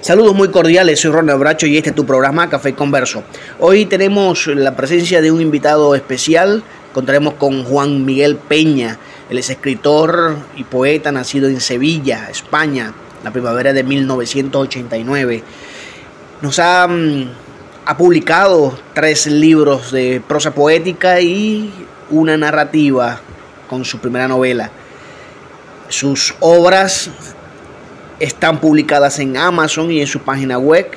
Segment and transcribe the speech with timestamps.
[0.00, 3.24] Saludos muy cordiales, soy Ronald Bracho y este es tu programa Café Converso.
[3.58, 6.62] Hoy tenemos la presencia de un invitado especial,
[6.94, 8.96] contaremos con Juan Miguel Peña,
[9.28, 15.42] él es escritor y poeta nacido en Sevilla, España, la primavera de 1989.
[16.42, 16.88] Nos ha,
[17.84, 21.72] ha publicado tres libros de prosa poética y
[22.10, 23.20] una narrativa
[23.68, 24.70] con su primera novela.
[25.88, 27.10] Sus obras
[28.20, 30.88] están publicadas en Amazon y en su página web.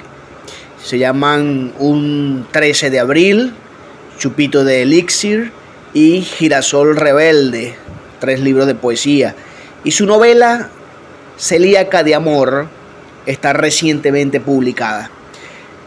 [0.83, 3.53] Se llaman Un 13 de abril,
[4.17, 5.51] Chupito de Elixir
[5.93, 7.75] y Girasol Rebelde,
[8.19, 9.35] tres libros de poesía.
[9.83, 10.69] Y su novela
[11.37, 12.67] Celíaca de Amor
[13.25, 15.09] está recientemente publicada.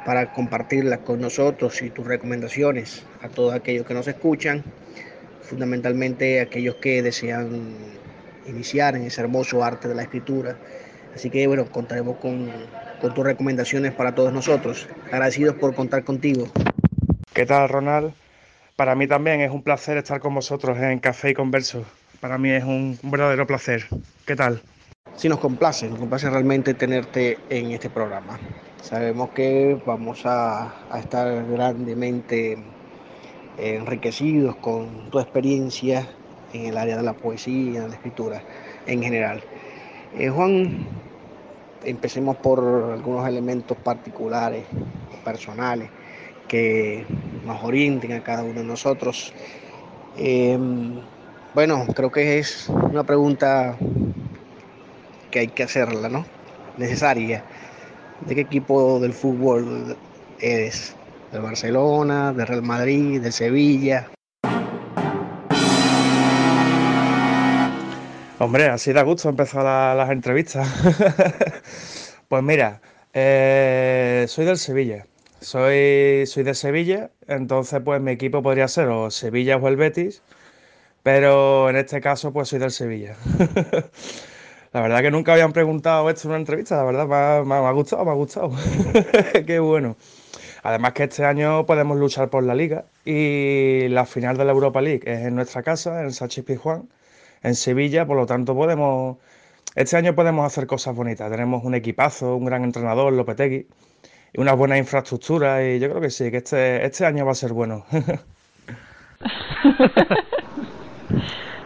[0.04, 4.62] para compartirla con nosotros y tus recomendaciones a todos aquellos que nos escuchan,
[5.40, 7.74] fundamentalmente aquellos que desean
[8.46, 10.58] iniciar en ese hermoso arte de la escritura.
[11.14, 12.50] Así que bueno, contaremos con
[13.00, 14.88] con tus recomendaciones para todos nosotros.
[15.06, 16.46] Agradecidos por contar contigo.
[17.32, 18.12] ¿Qué tal, Ronald?
[18.76, 21.84] Para mí también es un placer estar con vosotros en Café y Converso.
[22.20, 23.86] Para mí es un, verdadero placer.
[24.26, 24.60] ¿Qué tal?
[25.14, 28.38] Sí, nos complace, nos complace realmente tenerte en este programa.
[28.82, 32.58] Sabemos que vamos a, estar grandemente
[33.58, 36.06] enriquecidos con tu experiencia
[36.52, 38.42] en el área de la poesía, de la escritura
[38.86, 39.42] en general.
[40.18, 40.86] Eh, Juan,
[41.86, 42.60] empecemos por
[42.92, 44.64] algunos elementos particulares,
[45.24, 45.88] personales,
[46.48, 47.06] que
[47.44, 49.32] nos orienten a cada uno de nosotros.
[50.16, 51.00] Em,
[51.54, 53.76] bueno, creo que es una pregunta
[55.30, 56.24] que hay que hacerla, ¿no?
[56.76, 57.44] Necesaria.
[58.26, 59.96] ¿De qué equipo del fútbol
[60.40, 60.94] eres?
[61.32, 64.08] ¿Del Barcelona, del Real Madrid, del Sevilla?
[68.38, 69.64] Hombre, así da gusto empezar
[69.96, 70.68] las entrevistas.
[72.28, 72.82] pues mira,
[73.14, 75.06] eh, soy del Sevilla.
[75.40, 80.22] Soy, soy de Sevilla, entonces pues mi equipo podría ser o Sevilla o el Betis,
[81.02, 83.16] pero en este caso pues soy del Sevilla.
[84.72, 88.04] la verdad que nunca habían preguntado esto en una entrevista, la verdad me ha, gustado,
[88.04, 88.52] me ha gustado.
[89.46, 89.96] Qué bueno.
[90.62, 94.82] Además que este año podemos luchar por la liga y la final de la Europa
[94.82, 96.88] League es en nuestra casa, en Sánchez Pizjuán
[97.46, 99.18] en Sevilla, por lo tanto podemos,
[99.76, 101.30] este año podemos hacer cosas bonitas.
[101.30, 103.68] Tenemos un equipazo, un gran entrenador, Lopetegui,
[104.36, 107.52] una buena infraestructura y yo creo que sí, que este, este año va a ser
[107.52, 107.86] bueno.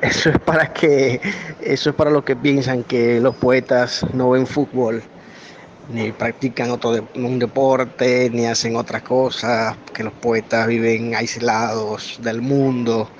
[0.03, 1.21] Eso es para que,
[1.61, 5.03] eso es para los que piensan que los poetas no ven fútbol,
[5.93, 12.41] ni practican otro un deporte, ni hacen otras cosas, que los poetas viven aislados del
[12.41, 13.11] mundo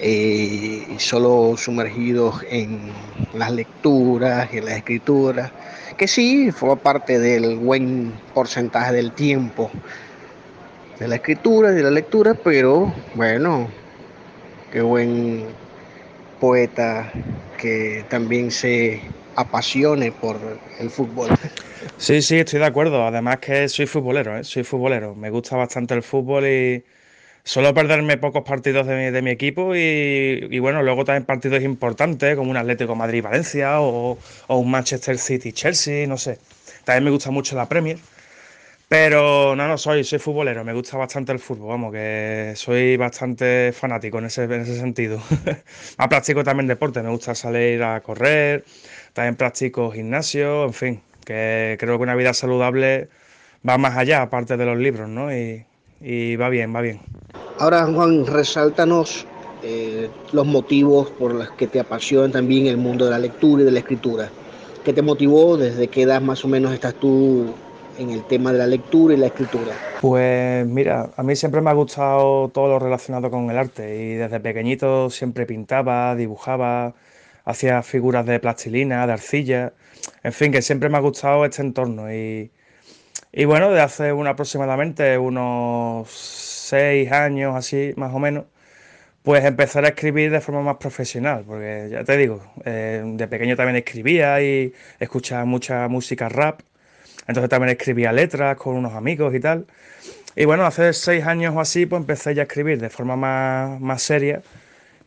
[0.00, 2.92] eh, solo sumergidos en
[3.32, 5.52] las lecturas y en las escrituras,
[5.96, 9.70] que sí fue parte del buen porcentaje del tiempo
[10.98, 13.70] de la escritura y de la lectura, pero bueno,
[14.70, 15.46] qué buen
[16.38, 17.12] poeta
[17.58, 19.02] que también se
[19.34, 20.36] apasione por
[20.78, 21.28] el fútbol.
[21.98, 23.06] Sí, sí, estoy de acuerdo.
[23.06, 24.44] Además que soy futbolero, ¿eh?
[24.44, 25.14] soy futbolero.
[25.14, 26.84] Me gusta bastante el fútbol y
[27.46, 32.56] Suelo perderme pocos partidos de mi, equipo y, bueno, luego también partidos importantes como un
[32.56, 36.40] Atlético Madrid-Valencia o, un Manchester City-Chelsea, no sé.
[36.84, 37.98] También me gusta mucho la Premier.
[38.88, 43.72] Pero no, no, soy, soy futbolero, me gusta bastante el fútbol, vamos, que soy bastante
[43.72, 45.22] fanático en ese, en ese sentido.
[45.98, 48.64] ah, practico también deporte, me gusta salir a correr,
[49.12, 53.08] también practico gimnasio, en fin, que creo que una vida saludable
[53.68, 55.32] va más allá, aparte de los libros, ¿no?
[55.32, 55.64] Y,
[56.00, 57.00] va bien, va bien.
[57.58, 59.26] Ahora, Juan, resáltanos
[59.62, 63.64] eh, los motivos por los que te apasiona también el mundo de la lectura y
[63.64, 64.28] de la escritura.
[64.84, 65.56] ¿Qué te motivó?
[65.56, 67.46] ¿Desde qué edad más o menos estás tú
[67.98, 69.72] en el tema de la lectura y la escritura?
[70.00, 74.14] Pues mira, a mí siempre me ha gustado todo lo relacionado con el arte y
[74.14, 76.94] desde pequeñito siempre pintaba, dibujaba,
[77.44, 79.72] hacía figuras de plastilina, de arcilla,
[80.22, 82.50] en fin, que siempre me ha gustado este entorno y,
[83.38, 88.46] y bueno, de hace aproximadamente unos seis años así, más o menos,
[89.22, 93.54] pues empezar a escribir de forma más profesional, porque ya te digo, eh, de pequeño
[93.54, 96.60] también escribía y escuchaba mucha música rap,
[97.26, 99.66] entonces también escribía letras con unos amigos y tal.
[100.34, 103.80] Y bueno, hace seis años o así, pues empecé ya a escribir de forma más,
[103.82, 104.42] más seria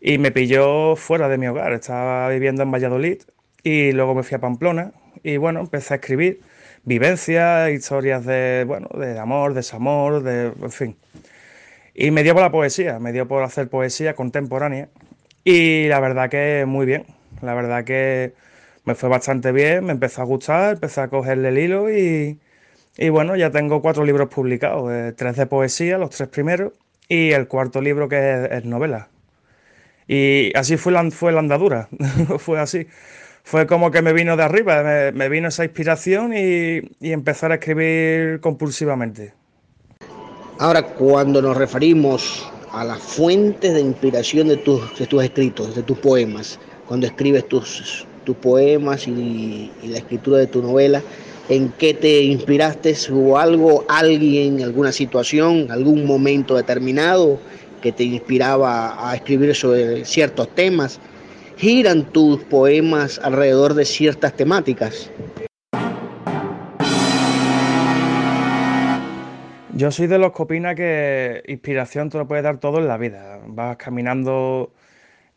[0.02, 1.74] y me pilló fuera de mi hogar.
[1.74, 3.24] Estaba viviendo en Valladolid
[3.64, 4.92] y luego me fui a Pamplona
[5.24, 6.42] y bueno, empecé a escribir
[6.84, 10.98] vivencias, historias de, bueno, de amor, desamor, de, en fin.
[11.94, 14.90] Y me dio por la poesía, me dio por hacer poesía contemporánea
[15.44, 17.06] y la verdad que muy bien,
[17.42, 18.34] la verdad que
[18.86, 22.40] me fue bastante bien, me empezó a gustar, empecé a cogerle el hilo y,
[22.98, 26.74] y bueno, ya tengo cuatro libros publicados, eh, tres de poesía, los tres primeros,
[27.08, 29.10] y el cuarto libro que es, novela.
[30.08, 31.90] Y así fue la, fue la andadura,
[32.40, 32.88] fue así.
[33.50, 37.56] Fue como que me vino de arriba, me, vino esa inspiración y, y empezar a
[37.56, 39.34] escribir compulsivamente.
[40.60, 46.60] Ahora, cuando nos referimos a las fuentes de inspiración de tus, escritos, de tus poemas,
[46.88, 48.06] cuando escribes tus,
[48.40, 51.02] poemas y, la escritura de tu novela,
[51.50, 57.40] en qué te inspiraste, hubo algo, alguien, alguna situación, algún momento determinado
[57.82, 61.00] que te inspiraba a escribir sobre ciertos temas.
[61.60, 65.12] ¿Giran tus poemas alrededor de ciertas temáticas?
[69.74, 72.96] Yo soy de los que opina que inspiración te lo puede dar todo en la
[72.96, 73.42] vida.
[73.46, 74.72] Vas caminando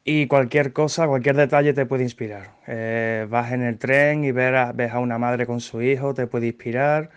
[0.05, 2.53] y cualquier cosa, cualquier detalle te puede inspirar.
[2.69, 6.29] Eh, vas en el tren y a, ves a una madre con su hijo, te
[6.29, 7.11] puede inspirar.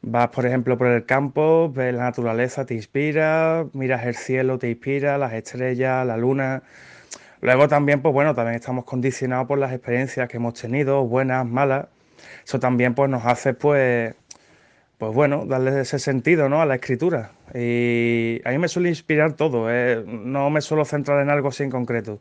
[0.00, 3.66] Vas, por ejemplo, por el campo, ves la naturaleza, te inspira.
[3.74, 6.62] Miras el cielo, te inspira, las estrellas, la luna.
[7.40, 11.86] Luego también, pues bueno, también estamos condicionados por las experiencias que hemos tenido, buenas, malas.
[12.44, 14.14] Eso también pues nos hace pues
[15.00, 16.60] pues bueno, darle ese sentido ¿no?
[16.60, 17.32] a la escritura.
[17.54, 20.04] Y a mí me suele inspirar todo, ¿eh?
[20.06, 22.20] no me suelo centrar en algo así en concreto.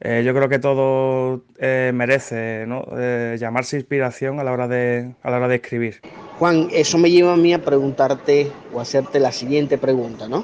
[0.00, 2.86] Eh, yo creo que todo eh, merece ¿no?
[3.36, 6.00] llamarse inspiración a la, hora de, a la hora de escribir.
[6.38, 10.42] Juan, eso me lleva a mí a preguntarte o hacerte la siguiente pregunta, ¿no?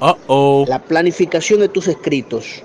[0.68, 2.62] La planificación de tus escritos.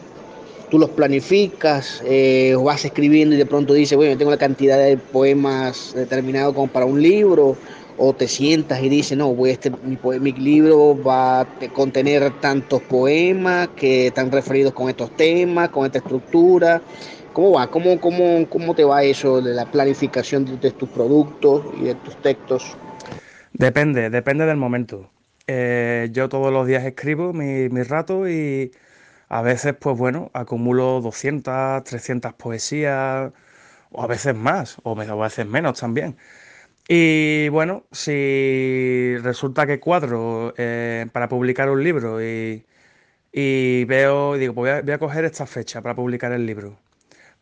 [0.74, 4.98] Tú los planificas o vas escribiendo y de pronto dices, bueno, tengo la cantidad de
[4.98, 7.56] poemas determinado como para un libro
[7.96, 12.82] o te sientas y dices, no, voy este, mi, mi, libro va a contener tantos
[12.82, 16.82] poemas que están referidos con estos temas, con esta estructura.
[17.34, 17.68] ¿Cómo va?
[17.68, 22.20] ¿Cómo, cómo, cómo te va eso de la planificación de, tus productos y de tus
[22.24, 22.76] textos?
[23.54, 25.12] Depende, depende del momento.
[25.46, 28.72] Eh, yo todos los días escribo mi, mi rato y
[29.34, 33.32] a veces, pues bueno, acumulo 200, 300 poesías,
[33.92, 36.18] o a veces más, o a veces menos también.
[36.88, 42.66] Y bueno, si resulta que cuadro eh, para publicar un libro y,
[43.86, 46.80] veo, digo, pues voy a, coger esta fecha para publicar el libro,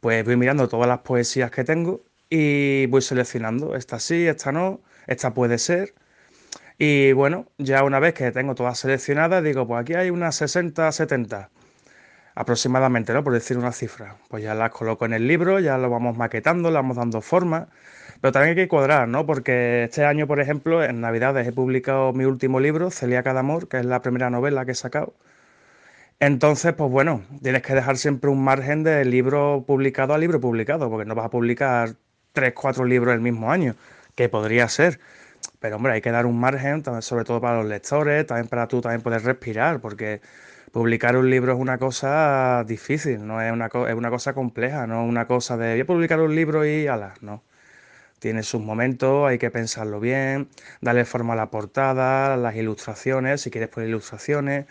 [0.01, 4.81] pues voy mirando todas las poesías que tengo y voy seleccionando, esta sí, esta no,
[5.07, 5.93] esta puede ser.
[6.77, 10.91] Y bueno, ya una vez que tengo todas seleccionadas, digo, pues aquí hay unas 60,
[10.91, 11.51] 70
[12.35, 13.23] aproximadamente, ¿no?
[13.23, 14.15] Por decir una cifra.
[14.29, 17.67] Pues ya las coloco en el libro, ya lo vamos maquetando, le vamos dando forma.
[18.21, 19.25] Pero también hay que cuadrar, ¿no?
[19.25, 23.67] Porque este año, por ejemplo, en Navidades he publicado mi último libro, Celíaca de Amor,
[23.67, 25.13] que es la primera novela que he sacado.
[26.19, 30.89] Entonces, pues bueno, tienes que dejar siempre un margen de libro publicado a libro publicado,
[30.89, 31.95] porque no vas a publicar
[32.31, 33.75] tres, cuatro libros el mismo año,
[34.15, 34.99] que podría ser.
[35.59, 38.81] Pero hombre, hay que dar un margen, sobre todo para los lectores, también para tú
[38.81, 40.21] también poder respirar, porque
[40.71, 45.03] publicar un libro es una cosa difícil, no es una, es una cosa compleja, no
[45.03, 47.43] es una cosa de voy a publicar un libro y ala, no.
[48.19, 50.49] Tiene sus momentos, hay que pensarlo bien,
[50.81, 54.67] darle forma a la portada, las ilustraciones, si quieres poner ilustraciones,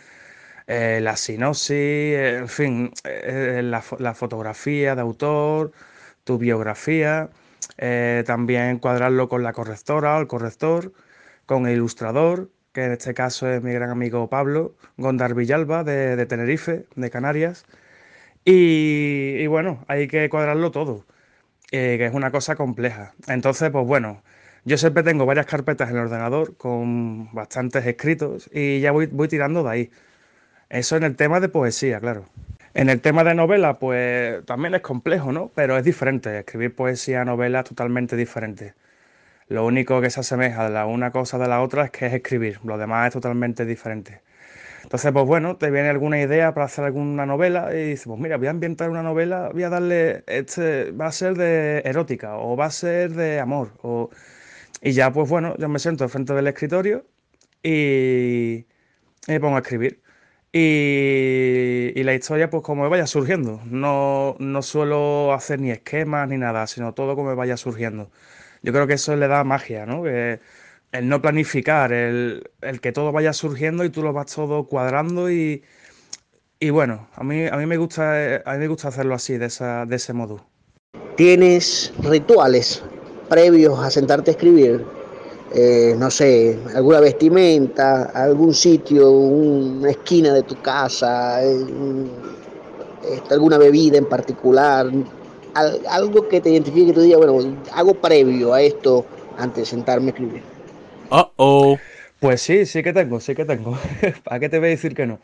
[0.68, 1.70] eh, la sinopsis,
[2.16, 3.82] en fin, eh, la,
[4.14, 5.72] fotografía de autor,
[6.24, 7.30] tu biografía,
[7.78, 10.92] eh, también cuadrarlo con la correctora o el corrector,
[11.46, 16.24] con el ilustrador, que en este caso es mi gran amigo Pablo Gondar Villalba de,
[16.26, 17.66] Tenerife, de Canarias.
[18.44, 21.06] Y, bueno, hay que cuadrarlo todo.
[21.72, 23.14] Eh, que es una cosa compleja.
[23.28, 24.22] Entonces, pues bueno,
[24.64, 29.28] Yo siempre tengo varias carpetas en el ordenador con bastantes escritos y ya voy, voy
[29.28, 29.90] tirando de ahí.
[30.70, 32.28] Eso en el tema de poesía, claro.
[32.74, 35.50] En el tema de novela, pues también es complejo, ¿no?
[35.54, 36.38] Pero es diferente.
[36.40, 38.74] Escribir poesía, novela, totalmente diferente.
[39.50, 42.14] Lo único que se asemeja de la una cosa de la otra es que es
[42.14, 42.60] escribir.
[42.64, 44.22] Lo demás es totalmente diferente.
[44.84, 48.36] Entonces, pues bueno, te viene alguna idea para hacer alguna novela y dices, pues mira,
[48.36, 52.56] voy a ambientar una novela, voy a darle, este va a ser de erótica o
[52.56, 53.72] va a ser de amor.
[53.82, 54.10] O...
[54.82, 57.04] Y ya, pues bueno, yo me siento frente del escritorio
[57.62, 58.66] y
[59.28, 60.00] me pongo a escribir.
[60.52, 63.60] Y, la historia, pues como me vaya surgiendo.
[63.66, 68.10] No, no suelo hacer ni esquemas ni nada, sino todo como vaya surgiendo.
[68.62, 70.06] Yo creo que eso le da magia, ¿no?
[70.06, 72.50] El no planificar, el,
[72.80, 75.62] que todo vaya surgiendo y tú lo vas todo cuadrando y,
[76.58, 79.46] y bueno, a mí, a mí me gusta, a mí me gusta hacerlo así, de,
[79.46, 80.44] esa, de ese modo.
[81.16, 82.82] ¿Tienes rituales
[83.28, 84.84] previos a sentarte a escribir?
[85.52, 93.98] Eh, no sé, alguna vestimenta, algún sitio, una esquina de tu casa, este, alguna bebida
[93.98, 94.90] en particular,
[95.54, 99.04] algo que te identifique que tú digas, bueno, hago previo a esto
[99.38, 100.42] antes de sentarme a escribir.
[101.10, 101.78] Uh oh.
[102.20, 103.78] Pues sí, sí que tengo, sí que tengo.
[104.24, 105.20] ¿Para qué te voy a decir que no?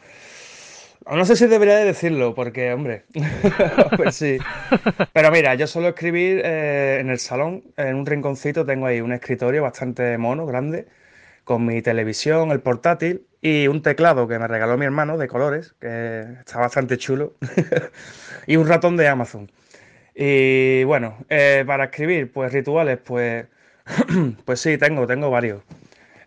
[1.09, 3.05] No sé si debería de decirlo, porque, hombre,
[3.97, 4.39] pues sí.
[5.13, 9.13] Pero mira, yo suelo escribir eh, en el salón, en un rinconcito, tengo ahí un
[9.13, 10.89] escritorio bastante mono, grande,
[11.45, 15.75] con mi televisión, el portátil y un teclado que me regaló mi hermano de colores,
[15.81, 17.35] que está bastante chulo,
[18.49, 19.49] y un ratón de Amazon.
[20.19, 23.47] Y bueno, eh, para escribir, pues rituales, pues,
[24.47, 25.63] pues sí, tengo, tengo varios.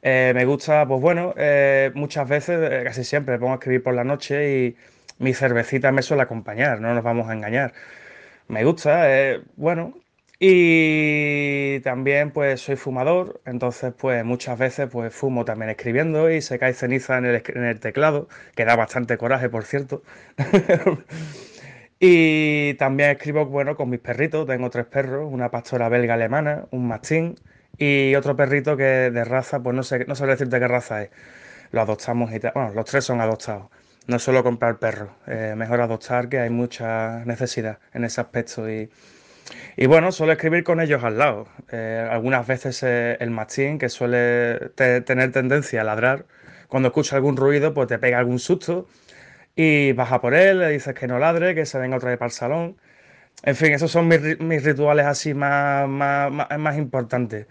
[0.03, 3.95] Eh, me gusta, pues bueno, eh, muchas veces, casi siempre, me pongo a escribir por
[3.95, 4.77] la noche y
[5.19, 7.73] mi cervecita me suele acompañar, no nos vamos a engañar.
[8.47, 9.07] Me gusta,
[9.57, 9.95] bueno.
[10.41, 16.59] Y también pues soy fumador, entonces pues muchas veces pues fumo también escribiendo y se
[16.59, 20.03] cae ceniza en el, en el teclado, que da bastante coraje, por cierto.
[21.99, 26.87] y también escribo, bueno, con mis perritos, tengo tres perros, una pastora belga alemana, un
[26.87, 27.35] mastín
[27.77, 31.09] y otro perrito que de raza, pues no sé, no sé decirte qué raza es.
[31.71, 32.51] Lo adoptamos y tal.
[32.55, 33.67] Bueno, los tres son adoptados.
[34.07, 35.09] No suelo comprar perros.
[35.27, 38.69] Mejor adoptar que hay mucha necesidad en ese aspecto.
[38.69, 38.89] Y,
[39.77, 41.47] y bueno, suelo escribir con ellos al lado.
[41.71, 46.25] Eh, algunas veces eh, el mastín, que suele tener tendencia a ladrar,
[46.67, 48.87] cuando escucha algún ruido, pues te pega algún susto
[49.55, 52.27] y baja por él, le dices que no ladre, que se venga otra vez para
[52.27, 52.77] el salón.
[53.43, 57.47] En fin, esos son mis, mis rituales así más, más, más, más importantes.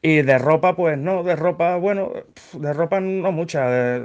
[0.00, 2.12] Y de ropa, pues no, de ropa, bueno,
[2.52, 3.96] de ropa no mucha.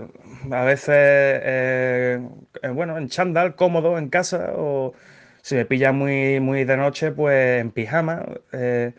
[0.52, 2.20] a veces, eh,
[2.64, 4.94] eh, bueno, en chándal, cómodo en casa, o
[5.42, 8.26] si me pilla muy, muy de noche, pues en pijama.
[8.54, 8.94] Eh,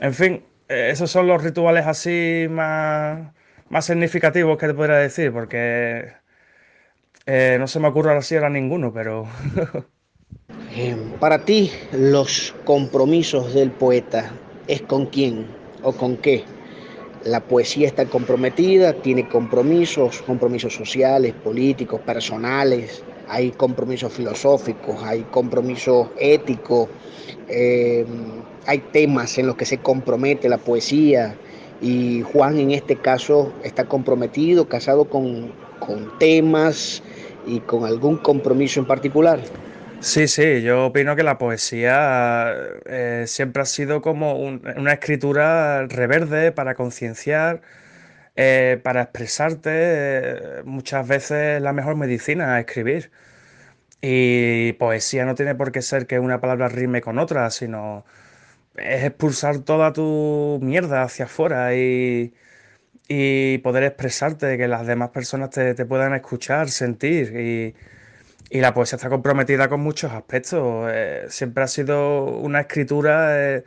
[0.00, 3.32] en fin, esos son los rituales así más,
[3.68, 6.12] más significativos que te podría decir, porque
[7.26, 9.26] no se me ocurre ahora sí ninguno, pero...
[11.20, 14.30] Para ti, los compromisos del poeta,
[14.68, 15.46] ¿es con quién?
[15.86, 16.42] o con qué.
[17.24, 26.08] La poesía está comprometida, tiene compromisos, compromisos sociales, políticos, personales, hay compromisos filosóficos, hay compromisos
[26.18, 26.88] éticos,
[27.48, 28.04] eh,
[28.66, 31.36] hay temas en los que se compromete la poesía
[31.80, 35.52] y Juan en este caso está comprometido, casado con,
[35.86, 37.02] con temas
[37.46, 39.40] y con algún compromiso en particular.
[40.00, 42.52] Sí, sí, yo opino que la poesía
[42.84, 47.62] eh, siempre ha sido como una escritura reverde para concienciar,
[48.36, 49.70] eh, para expresarte.
[49.72, 53.10] Eh, muchas veces la mejor medicina es escribir.
[54.00, 58.04] Y poesía no tiene por qué ser que una palabra rime con otra, sino
[58.76, 62.34] es expulsar toda tu mierda hacia afuera y,
[63.08, 67.34] y poder expresarte, que las demás personas te, te puedan escuchar, sentir.
[67.36, 67.74] Y,
[68.50, 70.88] y la poesía está comprometida con muchos aspectos.
[70.92, 73.64] Eh, siempre ha sido una escritura eh,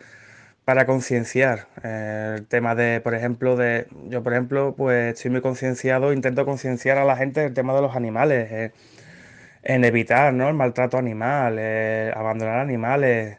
[0.66, 1.68] para concienciar.
[1.84, 3.88] Eh, el tema de, por ejemplo, de.
[4.10, 7.82] Yo, por ejemplo, pues estoy muy concienciado, intento concienciar a la gente del tema de
[7.82, 8.72] los animales,
[9.64, 10.48] en evitar ¿no?
[10.50, 11.60] el maltrato animal,
[12.16, 13.38] abandonar animales.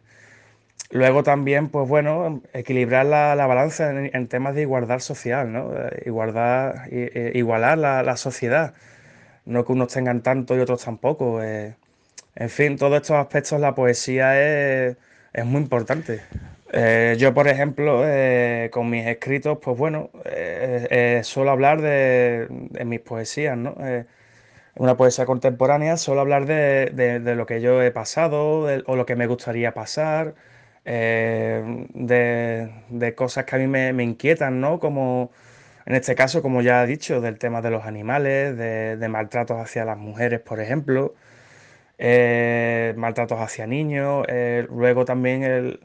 [0.90, 5.70] Luego también, pues bueno, equilibrar la, balanza en, temas de igualdad social, ¿no?
[6.04, 6.87] Igualdad,
[7.35, 8.75] igualar la, la sociedad
[9.50, 11.42] no que unos tengan tanto y otros tampoco.
[11.42, 11.75] Eh.
[12.37, 14.97] en fin, todos estos aspectos la poesía es,
[15.44, 16.20] muy importante.
[16.73, 20.11] Eh, yo, por ejemplo, eh, con mis escritos, pues bueno,
[21.23, 22.47] suelo hablar de,
[22.85, 23.75] mis poesías, ¿no?
[24.76, 29.26] una poesía contemporánea, suelo hablar de, lo que yo he pasado o lo que me
[29.26, 30.35] gustaría pasar,
[30.84, 34.78] eh, de, cosas que a mí me, inquietan, ¿no?
[34.78, 35.30] Como
[35.87, 39.84] en este caso, como ya he dicho, del tema de los animales, de, maltratos hacia
[39.84, 41.14] las mujeres, por ejemplo,
[41.99, 45.80] eh, maltratos hacia niños, eh, luego también el,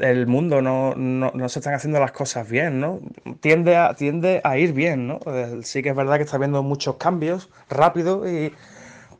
[0.00, 3.00] el mundo no, no, se están haciendo las cosas bien, ¿no?
[3.40, 5.20] Tiende a, tiende a ir bien, ¿no?
[5.62, 8.52] Sí que es verdad que está habiendo muchos cambios rápidos y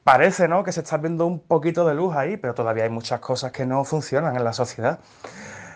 [0.09, 0.65] parece, ¿no?
[0.65, 3.67] Que se está viendo un poquito de luz ahí, pero todavía hay muchas cosas que
[3.67, 5.01] no funcionan en la sociedad.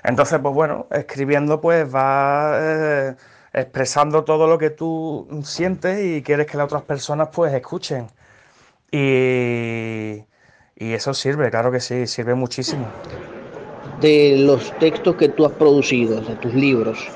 [0.05, 3.15] Entonces, pues bueno, escribiendo pues va eh,
[3.53, 8.07] expresando todo lo que tú sientes y quieres que las otras personas pues escuchen.
[8.91, 10.25] Y,
[10.77, 12.87] y eso sirve, claro que sí, sirve muchísimo.
[14.01, 17.07] De los textos que tú has producido, de tus libros,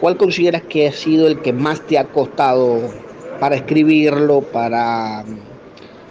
[0.00, 2.92] ¿cuál consideras que ha sido el que más te ha costado
[3.40, 5.24] para escribirlo, para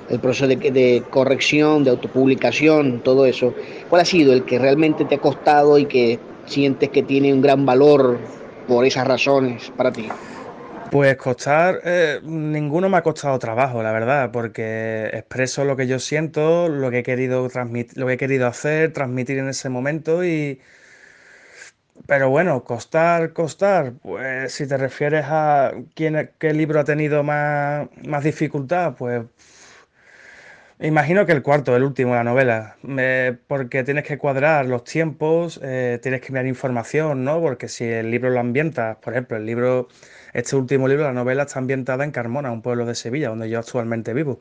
[0.09, 3.53] el proceso de, corrección, de autopublicación, todo eso,
[3.89, 7.41] ¿cuál ha sido el que realmente te ha costado y que sientes que tiene un
[7.41, 8.17] gran valor
[8.67, 10.07] por esas razones para ti?
[10.91, 15.99] Pues costar, eh, ninguno me ha costado trabajo, la verdad, porque expreso lo que yo
[15.99, 20.23] siento, lo que he querido transmitir, lo que he querido hacer, transmitir en ese momento
[20.23, 20.61] y,
[22.05, 27.89] pero bueno, costar, costar, pues si te refieres a quién, qué libro ha tenido más,
[28.05, 29.23] más dificultad, pues
[30.79, 32.77] Imagino que el cuarto, el último, la novela,
[33.48, 37.41] porque tienes que cuadrar los tiempos, eh, tienes que enviar información, ¿no?
[37.41, 39.88] Porque si el libro lo ambientas, por ejemplo, el libro,
[40.34, 43.57] este último libro, la novela está ambientada en Carmona, un pueblo de Sevilla, donde yo
[43.57, 44.39] actualmente vivo.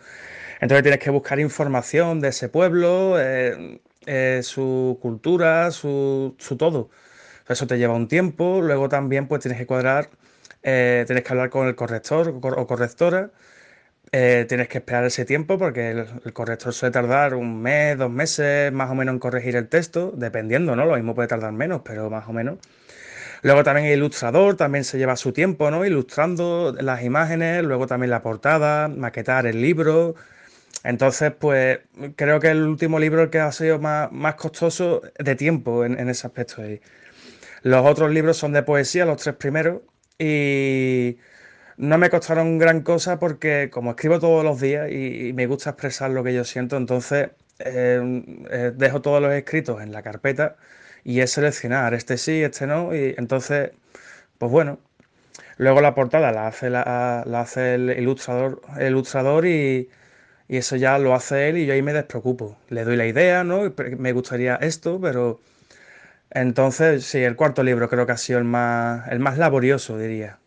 [0.60, 6.90] Entonces tienes que buscar información de ese pueblo, eh, eh, su cultura, su, su todo.
[7.48, 10.10] Eso te lleva un tiempo, luego también pues tienes que cuadrar,
[10.62, 13.30] tienes que hablar con el corrector o correctora
[14.12, 18.72] eh, tienes que esperar ese tiempo porque el, corrector suele tardar un mes, dos meses
[18.72, 20.86] más o menos en corregir el texto, dependiendo, ¿no?
[20.86, 22.58] Lo mismo puede tardar menos, pero más o menos.
[23.42, 25.84] Luego también el ilustrador también se lleva su tiempo, ¿no?
[25.84, 30.14] Ilustrando las imágenes, luego también la portada, maquetar el libro.
[30.84, 31.80] Entonces, pues
[32.16, 36.08] creo que el último libro el que ha sido más, costoso de tiempo en, en
[36.08, 36.62] ese aspecto.
[37.62, 39.82] Los otros libros son de poesía, los tres primeros,
[40.18, 41.18] y
[41.76, 46.10] no me costaron gran cosa porque como escribo todos los días y, me gusta expresar
[46.10, 50.56] lo que yo siento, entonces eh, eh, dejo todos los escritos en la carpeta
[51.04, 53.72] y es seleccionar este sí, este no, y entonces,
[54.38, 54.80] pues bueno,
[55.58, 59.90] luego la portada la hace, la, hace el ilustrador, el ilustrador y,
[60.48, 62.58] y, eso ya lo hace él y yo ahí me despreocupo.
[62.70, 63.72] Le doy la idea, ¿no?
[63.98, 65.40] Me gustaría esto, pero...
[66.30, 70.38] Entonces, sí, el cuarto libro creo que ha sido el más, el más laborioso, diría.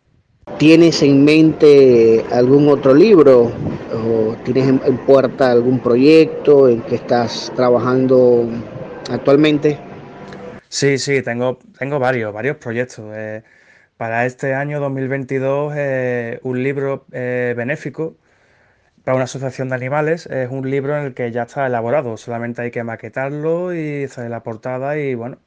[0.57, 3.51] ¿Tienes en mente algún otro libro
[3.93, 8.45] o tienes en, puerta algún proyecto en que estás trabajando
[9.09, 9.79] actualmente?
[10.67, 13.05] Sí, sí, tengo, tengo varios, varios proyectos.
[13.13, 13.43] Eh,
[13.97, 18.15] para este año 2022, eh, un libro eh, benéfico
[19.03, 20.25] para una asociación de animales.
[20.27, 24.29] Es un libro en el que ya está elaborado, solamente hay que maquetarlo y hacer
[24.29, 25.39] la portada y bueno,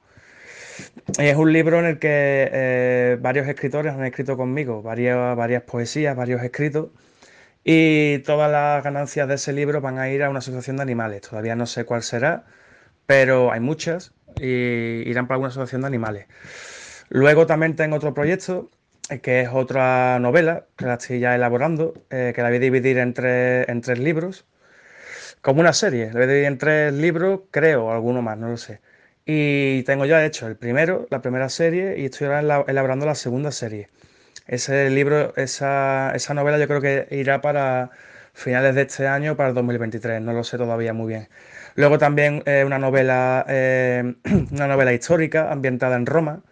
[1.19, 6.17] es un libro en el que eh, varios escritores han escrito conmigo, varias, varias poesías,
[6.17, 6.91] varios escritos,
[7.65, 11.23] y todas las ganancias de ese libro van a ir a una asociación de animales.
[11.23, 12.45] Todavía no sé cuál será,
[13.07, 16.27] pero hay muchas y irán para una asociación de animales.
[17.11, 18.71] Luego también tengo otro proyecto
[19.11, 22.61] eh, que es otra novela que la estoy ya elaborando, eh, que la voy a
[22.61, 24.47] dividir en tres, en tres libros,
[25.43, 26.07] como una serie.
[26.07, 28.81] La voy a dividir en tres libros, creo, alguno más, no lo sé.
[29.25, 33.53] Y tengo ya hecho el primero, la primera serie, y estoy ahora elaborando la segunda
[33.53, 33.89] serie.
[34.47, 37.91] Ese libro, esa, esa novela yo creo que irá para
[38.35, 41.29] finales de este año, para el 2023, no lo sé todavía muy bien.
[41.77, 44.15] Luego también eh, una novela, eh,
[44.53, 46.43] una novela histórica ambientada en Roma.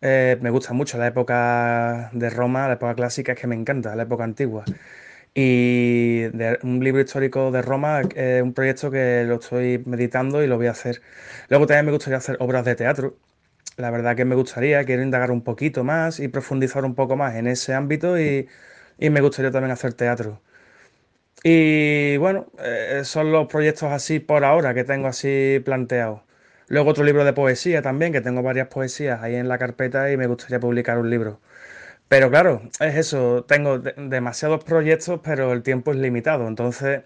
[0.00, 3.96] Eh, me gusta mucho la época de Roma, la época clásica, es que me encanta,
[3.96, 4.64] la época antigua.
[5.34, 10.46] Y de, un libro histórico de Roma es un proyecto que lo estoy meditando y
[10.46, 11.02] lo voy a hacer.
[11.48, 13.16] Luego también me gustaría hacer obras de teatro.
[13.76, 17.36] La verdad que me gustaría, quiero indagar un poquito más y profundizar un poco más
[17.36, 18.48] en ese ámbito y,
[18.98, 20.42] me gustaría también hacer teatro.
[21.44, 26.22] Y bueno, eh, son los proyectos así por ahora que tengo así planteados.
[26.68, 30.16] Luego otro libro de poesía también, que tengo varias poesías ahí en la carpeta y
[30.16, 31.40] me gustaría publicar un libro.
[32.08, 36.48] Pero claro, es eso, tengo demasiados proyectos, pero el tiempo es limitado.
[36.48, 37.02] Entonces,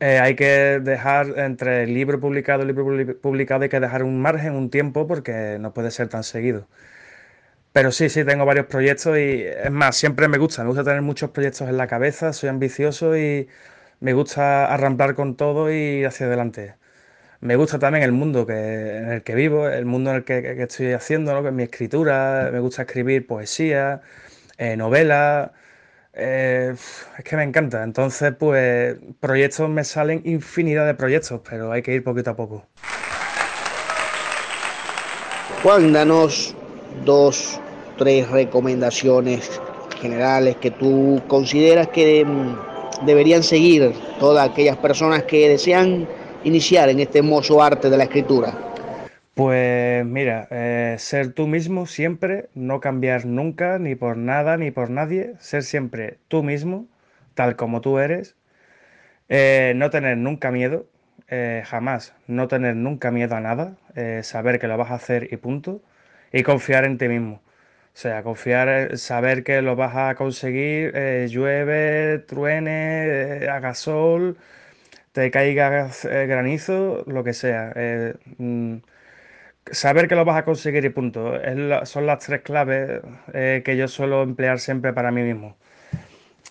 [0.00, 4.04] eh, hay que dejar entre el libro publicado y el libro publicado, hay que dejar
[4.04, 6.68] un margen, un tiempo, porque no puede ser tan seguido.
[7.72, 11.02] Pero sí, sí, tengo varios proyectos y es más, siempre me gusta, me gusta tener
[11.02, 13.48] muchos proyectos en la cabeza, soy ambicioso y
[14.00, 16.74] me gusta arramplar con todo y hacia adelante.
[17.40, 20.62] Me gusta también el mundo que, en el que vivo, el mundo en el que,
[20.62, 21.42] estoy haciendo, ¿no?
[21.42, 24.02] que mi escritura, me gusta escribir poesía,
[24.58, 25.50] eh, novelas,
[26.12, 26.74] eh,
[27.18, 27.82] es que me encanta.
[27.82, 32.66] Entonces, pues proyectos me salen infinidad de proyectos, pero hay que ir poquito a poco.
[35.62, 36.54] Juan, danos
[37.04, 37.58] dos,
[37.96, 39.60] tres recomendaciones
[40.00, 46.06] generales que tú consideras que mm, deberían seguir todas aquellas personas que desean
[46.44, 48.70] iniciar en este hermoso arte de la escritura?
[49.34, 54.90] Pues mira, eh, ser tú mismo siempre, no cambiar nunca, ni por nada, ni por
[54.90, 56.86] nadie, ser siempre tú mismo,
[57.34, 58.36] tal como tú eres,
[59.28, 60.86] eh, no tener nunca miedo,
[61.28, 63.76] eh, jamás, no tener nunca miedo a nada,
[64.22, 65.80] saber que lo vas a hacer y punto,
[66.32, 67.40] y confiar en ti mismo.
[67.94, 70.92] O sea, confiar, saber que lo vas a conseguir,
[71.28, 74.36] llueve, truene, haga sol,
[75.12, 77.72] te caiga eh, granizo, lo que sea.
[77.76, 78.76] Eh, mm,
[79.72, 81.34] saber que lo vas a conseguir y punto.
[81.84, 83.00] son las tres claves
[83.34, 85.56] eh, que yo suelo emplear siempre para mí mismo.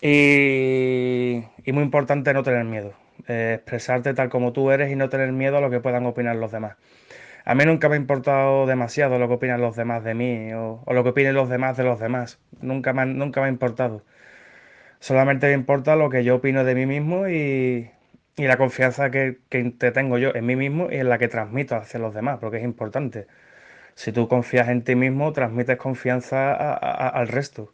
[0.02, 1.42] Y,
[1.72, 2.94] muy importante no tener miedo.
[3.28, 6.52] expresarte tal como tú eres y no tener miedo a lo que puedan opinar los
[6.52, 6.76] demás.
[7.44, 10.82] A mí nunca me ha importado demasiado lo que opinan los demás de mí o,
[10.86, 12.38] lo que opinen los demás de los demás.
[12.60, 14.04] Nunca nunca me ha importado.
[15.00, 17.90] Solamente me importa lo que yo opino de mí mismo y,
[18.40, 21.76] y la confianza que, te tengo yo en mí mismo y en la que transmito
[21.76, 23.26] hacia los demás, porque es importante.
[23.94, 26.54] Si tú confías en ti mismo, transmites confianza
[27.08, 27.72] al resto.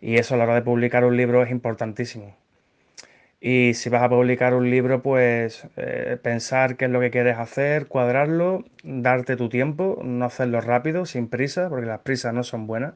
[0.00, 2.36] Y eso a la hora de publicar un libro es importantísimo.
[3.40, 7.38] Y si vas a publicar un libro, pues eh, pensar qué es lo que quieres
[7.38, 12.66] hacer, cuadrarlo, darte tu tiempo, no hacerlo rápido, sin prisa, porque las prisas no son
[12.66, 12.94] buenas.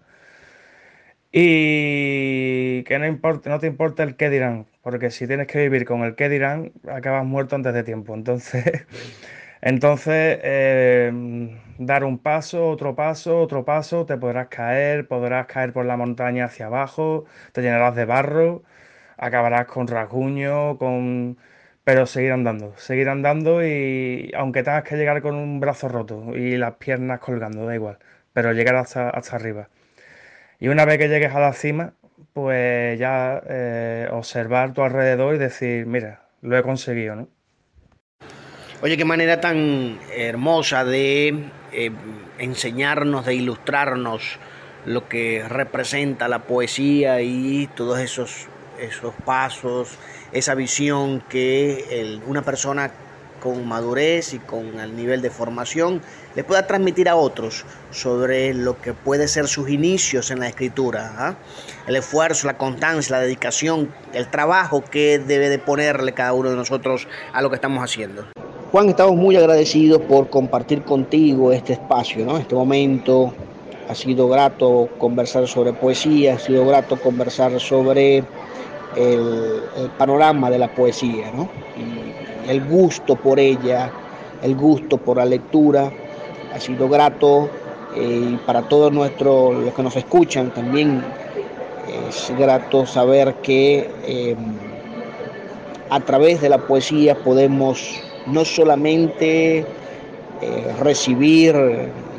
[1.32, 5.84] Y que no, importe, no te importa el qué dirán, porque si tienes que vivir
[5.84, 8.14] con el qué dirán, acabas muerto antes de tiempo.
[8.14, 8.86] Entonces,
[9.62, 11.12] entonces eh,
[11.78, 16.46] dar un paso, otro paso, otro paso, te podrás caer, podrás caer por la montaña
[16.46, 18.62] hacia abajo, te llenarás de barro,
[19.18, 21.38] acabarás con rasguño, con...
[21.84, 26.56] pero seguir andando, seguir andando y aunque tengas que llegar con un brazo roto y
[26.56, 27.98] las piernas colgando, da igual,
[28.32, 29.68] pero llegar hasta, hasta arriba.
[30.60, 31.94] Y una vez que llegues a la cima,
[32.34, 37.28] pues ya eh, observar tu alrededor y decir, mira, lo he conseguido, ¿no?
[38.82, 41.90] Oye, qué manera tan hermosa de eh,
[42.38, 44.38] enseñarnos, de ilustrarnos
[44.84, 49.98] lo que representa la poesía y todos esos, esos pasos,
[50.32, 52.90] esa visión que una persona
[53.40, 56.00] con madurez y con el nivel de formación
[56.34, 61.12] le pueda transmitir a otros sobre lo que puede ser sus inicios en la escritura,
[61.16, 61.34] ¿ah?
[61.86, 66.56] el esfuerzo, la constancia, la dedicación, el trabajo que debe de ponerle cada uno de
[66.56, 68.26] nosotros a lo que estamos haciendo.
[68.70, 72.38] Juan, estamos muy agradecidos por compartir contigo este espacio, ¿no?
[72.38, 73.34] este momento.
[73.88, 78.22] Ha sido grato conversar sobre poesía, ha sido grato conversar sobre
[78.96, 79.62] el,
[79.98, 81.48] panorama de la poesía, ¿no?
[82.48, 83.90] El gusto por ella,
[84.42, 85.90] el gusto por la lectura.
[86.54, 87.48] Ha sido grato
[87.94, 91.02] eh, y para todos nuestros, los que nos escuchan también
[92.08, 94.36] es grato saber que em,
[95.88, 99.64] a través de la poesía podemos no solamente eh,
[100.78, 101.56] recibir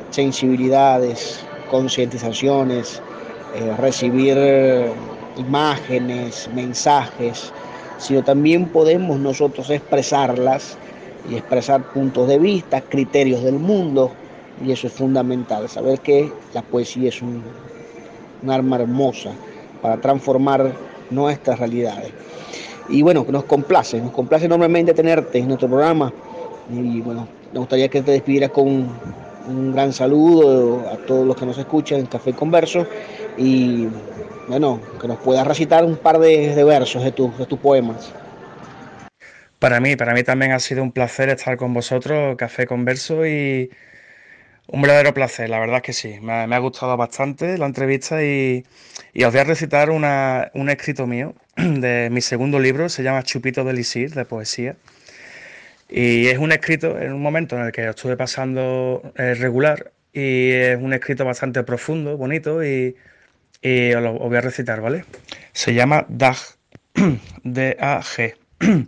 [0.09, 3.01] sensibilidades, concientizaciones,
[3.55, 4.37] eh, recibir
[5.37, 7.53] imágenes, mensajes,
[8.01, 10.77] sino también podemos nosotros expresarlas
[11.29, 14.11] y expresar puntos de vista, criterios del mundo,
[14.65, 17.43] y eso es fundamental, saber que la poesía es un,
[18.47, 19.31] arma hermosa
[19.83, 20.71] para transformar
[21.11, 22.11] nuestras realidades.
[22.89, 26.11] Y bueno, nos complace, nos complace enormemente tenerte en nuestro programa
[26.71, 28.89] y bueno, me gustaría que te despidieras con
[29.47, 32.87] un gran saludo a todos los que nos escuchan en Café Converso
[33.37, 33.87] y
[34.47, 38.13] bueno, que nos puedas recitar un par de, versos de, de tus poemas.
[39.59, 43.69] Para mí, para mí también ha sido un placer estar con vosotros, Café Converso, y
[44.67, 46.19] un verdadero placer, la verdad es que sí.
[46.21, 48.63] Me, ha gustado bastante la entrevista y,
[49.23, 53.79] os voy a recitar un escrito mío de mi segundo libro, se llama Chupito del
[53.79, 54.77] Isir, de poesía.
[55.91, 60.51] Y es un escrito en un momento en el que estuve pasando eh, regular y
[60.51, 62.95] es un escrito bastante profundo, bonito y
[63.63, 65.03] os lo voy a recitar, ¿vale?
[65.51, 66.37] Se llama DAG,
[67.43, 68.35] D-A-G.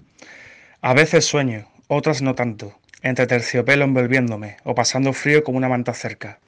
[0.81, 5.93] a veces sueño, otras no tanto, entre terciopelo envolviéndome o pasando frío como una manta
[5.93, 6.39] cerca.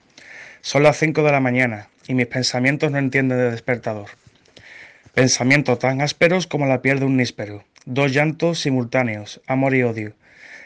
[0.61, 4.07] Son las 5 de la mañana y mis pensamientos no entienden de despertador.
[5.15, 10.13] Pensamientos tan ásperos como la piel de un níspero, dos llantos simultáneos, amor y odio.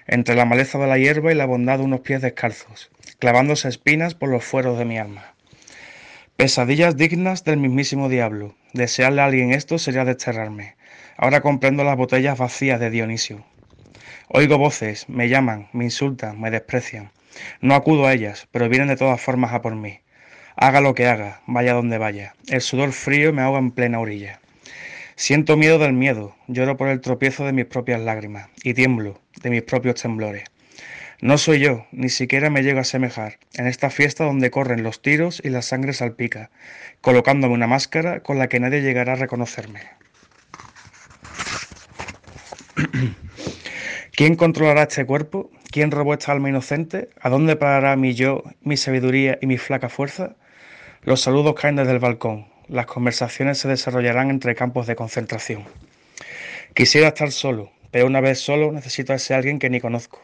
[0.07, 4.15] entre la maleza de la hierba y la bondad de unos pies descalzos, clavándose espinas
[4.15, 5.35] por los fueros de mi alma.
[6.35, 8.55] Pesadillas dignas del mismísimo diablo.
[8.73, 10.77] Desearle a alguien esto sería desterrarme.
[11.15, 13.45] Ahora comprendo las botellas vacías de Dionisio.
[14.29, 17.11] Oigo voces, me llaman, me insultan, me desprecian.
[17.61, 19.99] No acudo a ellas, pero vienen de todas formas a por mí.
[20.61, 22.35] Haga lo que haga, vaya donde vaya.
[22.49, 24.41] El sudor frío me ahoga en plena orilla.
[25.15, 29.51] Siento miedo del miedo, lloro por el tropiezo de mis propias lágrimas y tiemblo de
[29.51, 30.43] mis propios temblores.
[31.21, 35.01] No soy yo, ni siquiera me llego a semejar, en esta fiesta donde corren los
[35.01, 36.49] tiros y la sangre salpica,
[36.99, 39.79] colocándome una máscara con la que nadie llegará a reconocerme.
[44.11, 45.51] ¿Quién controlará este cuerpo?
[45.71, 47.07] ¿Quién robó esta alma inocente?
[47.21, 50.35] ¿A dónde parará mi yo, mi sabiduría y mi flaca fuerza?
[51.03, 52.47] Los saludos caen desde el balcón.
[52.67, 55.63] Las conversaciones se desarrollarán entre campos de concentración.
[56.73, 60.21] Quisiera estar solo, pero una vez solo necesito a ese alguien que ni conozco.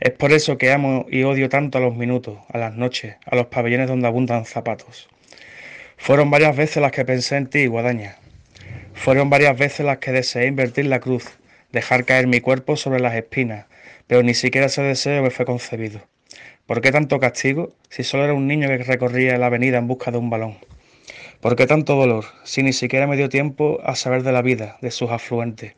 [0.00, 3.36] Es por eso que amo y odio tanto a los minutos, a las noches, a
[3.36, 5.10] los pabellones donde abundan zapatos.
[5.98, 8.16] Fueron varias veces las que pensé en ti, guadaña.
[8.94, 11.26] Fueron varias veces las que deseé invertir la cruz,
[11.72, 13.66] dejar caer mi cuerpo sobre las espinas,
[14.06, 16.00] pero ni siquiera ese deseo me fue concebido.
[16.70, 20.12] ¿Por qué tanto castigo si solo era un niño que recorría la avenida en busca
[20.12, 20.56] de un balón?
[21.40, 24.78] ¿Por qué tanto dolor si ni siquiera me dio tiempo a saber de la vida,
[24.80, 25.74] de sus afluentes?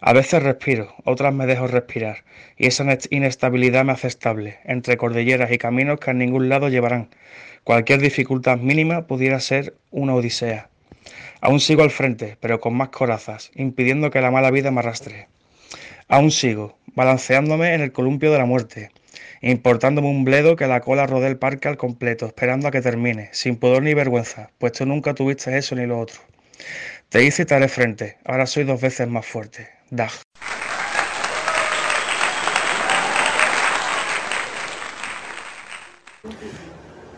[0.00, 2.24] A veces respiro, otras me dejo respirar,
[2.56, 7.10] y esa inestabilidad me hace estable, entre cordilleras y caminos que a ningún lado llevarán.
[7.62, 10.70] Cualquier dificultad mínima pudiera ser una odisea.
[11.40, 15.28] Aún sigo al frente, pero con más corazas, impidiendo que la mala vida me arrastre.
[16.08, 18.90] Aún sigo, balanceándome en el columpio de la muerte,
[19.40, 23.28] importándome un bledo que la cola rodee el parque al completo, esperando a que termine,
[23.32, 26.20] sin pudor ni vergüenza, pues tú nunca tuviste eso ni lo otro.
[27.08, 29.68] Te hice y te haré frente, ahora soy dos veces más fuerte.
[29.90, 30.10] Dag.